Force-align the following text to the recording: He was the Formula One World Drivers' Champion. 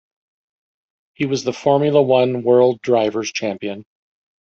He 1.13 1.27
was 1.27 1.43
the 1.43 1.53
Formula 1.53 2.01
One 2.01 2.41
World 2.41 2.81
Drivers' 2.81 3.31
Champion. 3.31 3.85